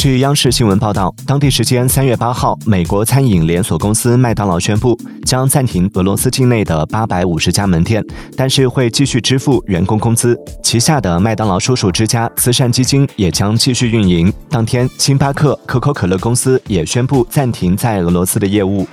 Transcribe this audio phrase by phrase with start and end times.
[0.00, 8.02] 据央视新闻报道当地时间三月八号美国餐饮连锁公司麦当劳宣布将暂停俄罗斯境内的八百五十家门店
[8.34, 10.34] 但是会继续支付员工工资。
[10.62, 14.32] 旗下的麦当劳叔叔之家慈善基金也将继续运营。
[14.48, 18.86] 当天星巴克可口可乐公司也宣布暂停在俄罗斯的业务。